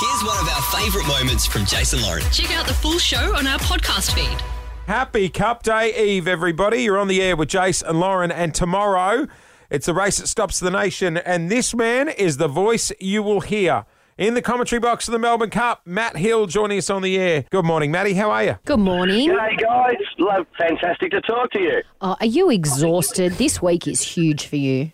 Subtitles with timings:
[0.00, 2.22] Here's one of our favourite moments from Jason Lauren.
[2.32, 4.42] Check out the full show on our podcast feed.
[4.86, 6.84] Happy Cup Day Eve, everybody.
[6.84, 9.26] You're on the air with Jace and Lauren, and tomorrow
[9.68, 13.42] it's the race that stops the nation, and this man is the voice you will
[13.42, 13.84] hear.
[14.16, 17.44] In the commentary box of the Melbourne Cup, Matt Hill joining us on the air.
[17.50, 18.14] Good morning, Matty.
[18.14, 18.58] How are you?
[18.64, 19.28] Good morning.
[19.28, 19.96] Hey guys.
[20.18, 21.82] Love, fantastic to talk to you.
[22.00, 23.32] Oh, are you exhausted?
[23.32, 24.92] This week is huge for you.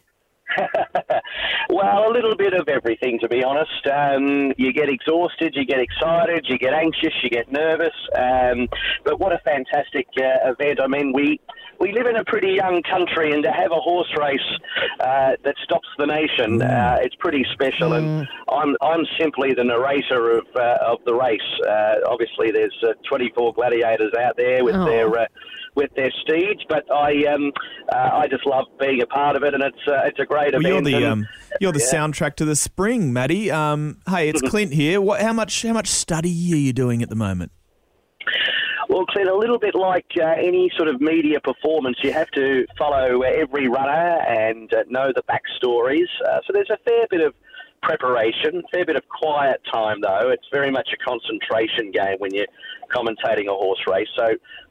[1.77, 3.87] Well, a little bit of everything, to be honest.
[3.87, 7.93] Um, you get exhausted, you get excited, you get anxious, you get nervous.
[8.19, 8.67] Um,
[9.05, 10.81] but what a fantastic uh, event!
[10.81, 11.39] I mean, we
[11.79, 14.41] we live in a pretty young country, and to have a horse race
[15.01, 17.93] uh, that stops the nation, uh, it's pretty special.
[17.93, 21.43] And I'm I'm simply the narrator of uh, of the race.
[21.69, 24.87] Uh, obviously, there's uh, 24 gladiators out there with Oh.
[24.87, 25.27] their uh,
[25.77, 27.53] with their steeds, but I um,
[27.93, 30.53] uh, I just love being a part of it, and it's uh, it's a great
[30.55, 30.67] Well, event.
[30.67, 31.29] you're the and- um,
[31.61, 33.51] you're the soundtrack to the spring, Matty.
[33.51, 35.01] Um, hey, it's Clint here.
[35.01, 35.21] What?
[35.23, 35.63] How much?
[35.63, 37.53] How much study are you doing at the moment?
[38.89, 42.67] Well, Clint, a little bit like uh, any sort of media performance, you have to
[42.79, 43.91] follow every runner
[44.29, 46.07] and uh, know the backstories.
[46.25, 47.35] Uh, so there's a fair bit of
[47.87, 50.31] preparation, fair bit of quiet time, though.
[50.31, 52.47] It's very much a concentration game when you're
[52.95, 54.09] commentating a horse race.
[54.17, 54.27] So,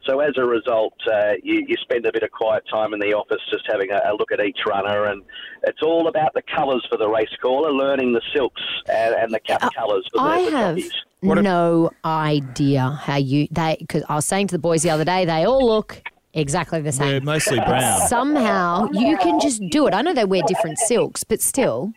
[0.06, 3.14] so as a result, uh, you, you spend a bit of quiet time in the
[3.14, 5.24] office just having a, a look at each runner, and
[5.64, 9.40] it's all about the colours for the race caller, learning the silks and, and the
[9.40, 10.94] cap colours for I the have jockeys.
[11.24, 15.26] no idea how you they because I was saying to the boys the other day
[15.26, 16.02] they all look
[16.34, 17.08] exactly the same.
[17.10, 18.08] They're mostly brown.
[18.08, 19.94] Somehow you can just do it.
[19.94, 21.94] I know they wear different silks, but still.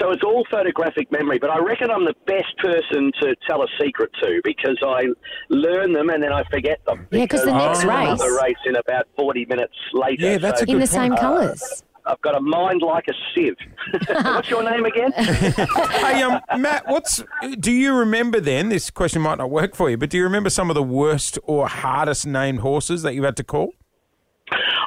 [0.00, 3.66] So it's all photographic memory, but I reckon I'm the best person to tell a
[3.80, 5.04] secret to because I
[5.48, 7.06] learn them and then I forget them.
[7.10, 10.22] Yeah, because the next I race- the race in about 40 minutes later.
[10.32, 11.20] Yeah, that's so a In Good the same point.
[11.20, 11.82] colours.
[12.08, 13.56] I've got a mind like a sieve.
[14.08, 15.12] What's your name again?
[15.16, 17.22] Hey, um, Matt, what's
[17.58, 18.68] do you remember then?
[18.68, 21.36] This question might not work for you, but do you remember some of the worst
[21.42, 23.72] or hardest named horses that you've had to call?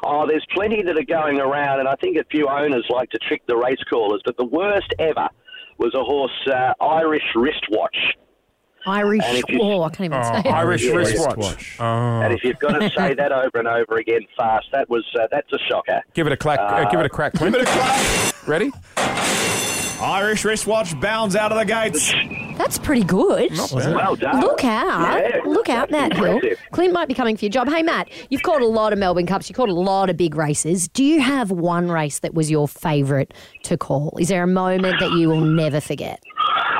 [0.03, 3.17] Oh, there's plenty that are going around, and I think a few owners like to
[3.19, 4.21] trick the race callers.
[4.25, 5.27] But the worst ever
[5.77, 7.97] was a horse, uh, Irish wristwatch.
[8.87, 9.21] Irish.
[9.25, 10.45] And you- Oh, I can't even Oh, say it.
[10.47, 10.93] Irish Yeah.
[10.93, 11.35] wristwatch.
[11.37, 11.77] Wristwatch.
[11.79, 12.21] Oh.
[12.21, 15.27] And if you've got to say that over and over again fast, that was uh,
[15.31, 16.01] that's a shocker.
[16.13, 16.59] Give it a clack.
[16.59, 17.57] Uh, give it a crack, Clint.
[18.47, 18.71] Ready?
[20.01, 22.13] Irish wristwatch bounds out of the gates.
[22.59, 23.51] That's pretty good.
[23.71, 24.41] Well done.
[24.41, 25.17] Look out.
[25.23, 25.39] Yeah.
[25.45, 26.35] Look out, Matt Hill.
[26.35, 26.59] Impressive.
[26.73, 27.69] Clint might be coming for your job.
[27.69, 29.47] Hey, Matt, you've called a lot of Melbourne Cups.
[29.49, 30.89] You've called a lot of big races.
[30.89, 33.33] Do you have one race that was your favourite
[33.63, 34.13] to call?
[34.19, 36.21] Is there a moment that you will never forget?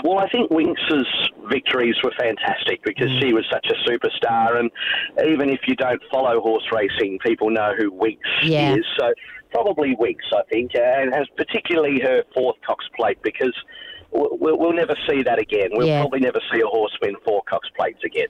[0.03, 1.07] Well, I think Winx's
[1.49, 4.69] victories were fantastic because she was such a superstar, and
[5.27, 8.75] even if you don't follow horse racing, people know who Winx Yeah.
[8.75, 8.85] is.
[8.99, 9.13] So
[9.51, 13.53] probably Winx, I think, and has particularly her fourth Cox Plate because.
[14.11, 15.69] We'll, we'll never see that again.
[15.73, 16.01] We'll Yeah.
[16.01, 18.27] probably never see a horse win four Cox Plates again.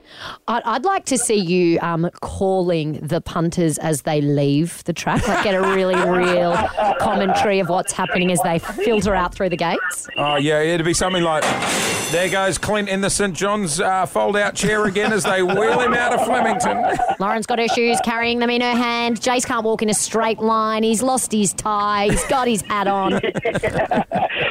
[0.48, 5.26] I'd, I'd like to see you um, calling the punters as they leave the track,
[5.26, 6.54] like get a really real
[7.00, 10.08] commentary of what's happening as they filter out through the gates.
[10.16, 11.44] Oh yeah, it'd be something like,
[12.12, 15.94] "There goes Clint in the St John's uh, fold-out chair again as they wheel him
[15.94, 16.84] out of Flemington."
[17.20, 19.20] Lauren's got her shoes, carrying them in her hand.
[19.20, 20.82] Jace can't walk in a straight line.
[20.82, 22.08] He's lost his tie.
[22.10, 23.20] He's got his hat on.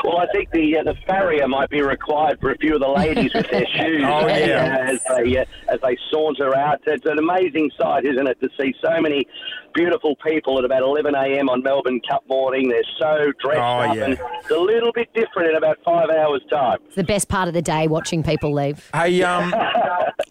[0.04, 2.88] Well, I think the uh, the farrier might be required for a few of the
[2.88, 4.86] ladies with their shoes Oh, yeah.
[4.88, 6.80] uh, as they uh, as they saunter out.
[6.88, 9.28] It's an amazing sight, isn't it, to see so many
[9.74, 11.50] beautiful people at about 11 a.m.
[11.50, 12.70] on Melbourne Cup morning.
[12.70, 14.04] They're so dressed Oh, up, yeah.
[14.06, 16.78] and it's a little bit different in about five hours' time.
[16.86, 18.90] It's the best part of the day watching people leave.
[18.94, 19.54] Hey, um,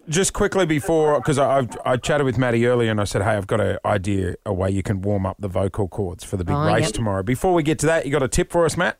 [0.07, 3.31] just quickly before, because I, I've, I chatted with Matty earlier and I said, hey,
[3.31, 6.43] I've got an idea, a way you can warm up the vocal cords for the
[6.43, 6.93] big Oh, race yep.
[6.93, 7.23] tomorrow.
[7.23, 8.99] Before we get to that, you got a tip for us, Matt?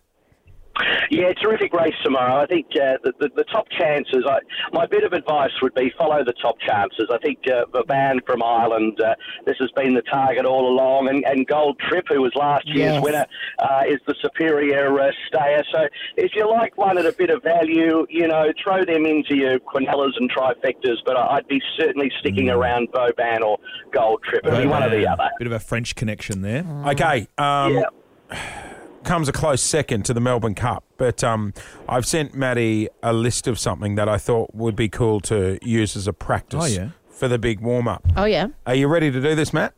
[1.09, 2.35] Yeah, terrific race tomorrow.
[2.41, 4.23] I think uh, the, the, the top chances.
[4.27, 4.39] I,
[4.73, 7.09] my bit of advice would be follow the top chances.
[7.11, 8.99] I think uh, Vauban from Ireland.
[9.01, 9.15] Uh,
[9.45, 12.93] this has been the target all along, and, and Gold Trip, who was last year's
[12.93, 13.03] Yes.
[13.03, 13.25] winner,
[13.59, 15.63] uh, is the superior uh, stayer.
[15.73, 15.87] So
[16.17, 19.59] if you like one at a bit of value, you know, throw them into your
[19.59, 20.97] quinellas and trifectas.
[21.05, 23.57] But I- I'd be certainly sticking around Vauban or
[23.91, 24.45] Gold Trip.
[24.45, 25.29] It'd be one or the other.
[25.37, 26.65] Bit of a French connection there.
[26.87, 27.27] Okay.
[27.37, 27.83] Um, Yeah.
[29.09, 31.51] Comes a close second to the Melbourne Cup, but um,
[31.87, 35.95] I've sent Matty a list of something that I thought would be cool to use
[35.95, 36.89] as a practice Oh, yeah.
[37.09, 38.05] for the big warm up.
[38.15, 38.49] Oh, yeah.
[38.67, 39.73] Are you ready to do this, Matt?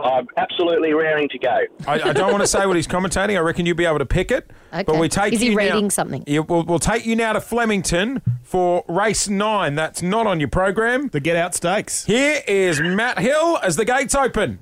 [0.00, 1.58] I'm absolutely raring to go.
[1.88, 3.36] I, I don't want to say what he's commentating.
[3.36, 4.48] I reckon you'll be able to pick it.
[4.72, 4.84] Okay.
[4.84, 6.22] But we take Is he you now- reading something?
[6.28, 9.74] Yeah, we'll, we'll take you now to Flemington for race nine.
[9.74, 11.08] That's not on your program.
[11.08, 12.04] The Get Out Stakes.
[12.04, 14.60] Here is Matt Hill as the gates open.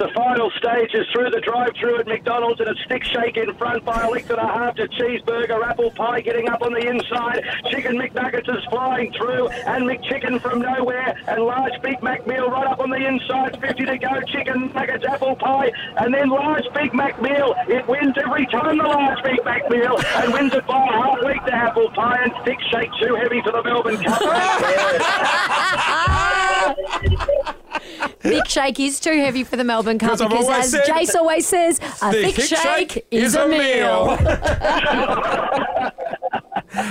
[0.00, 3.84] The final stage is through the drive-through at McDonald's and a thick shake in front
[3.84, 7.44] by a length and a half to cheeseburger, apple pie getting up on the inside,
[7.70, 12.66] chicken McNuggets is flying through, and McChicken from nowhere, and large Big Mac meal right
[12.66, 16.94] up on the inside, 50 to go, chicken nuggets, apple pie, and then large Big
[16.94, 17.54] Mac meal.
[17.68, 21.22] It wins every time the large Big Mac meal, and wins it by a half
[21.26, 24.18] week to apple pie, and thick shake too heavy for the Melbourne Cup.
[28.20, 30.84] Thick shake is too heavy for the Melbourne Cup 'Cause I've because, always as said-
[30.94, 34.16] Jace always says, a thick, shake, is a meal.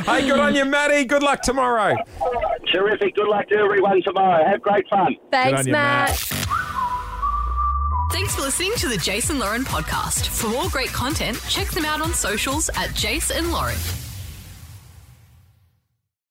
[0.06, 1.06] hey, good on you, Matty.
[1.06, 1.96] Good luck tomorrow.
[2.72, 3.16] Terrific.
[3.16, 4.44] Good luck to everyone tomorrow.
[4.46, 5.16] Have great fun.
[5.32, 6.10] Thanks, on you, Matt.
[6.10, 6.20] Matt.
[8.12, 10.28] Thanks for listening to the Jason Lauren podcast.
[10.30, 13.78] For more great content, check them out on socials at Jason Lauren.